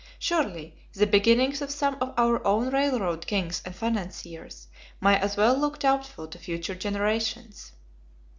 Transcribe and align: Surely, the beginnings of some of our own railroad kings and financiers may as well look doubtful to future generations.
Surely, 0.17 0.75
the 0.93 1.05
beginnings 1.05 1.61
of 1.61 1.69
some 1.69 1.95
of 2.01 2.11
our 2.17 2.43
own 2.43 2.69
railroad 2.71 3.27
kings 3.27 3.61
and 3.63 3.75
financiers 3.75 4.67
may 4.99 5.15
as 5.15 5.37
well 5.37 5.55
look 5.55 5.77
doubtful 5.77 6.27
to 6.27 6.39
future 6.39 6.73
generations. 6.73 7.71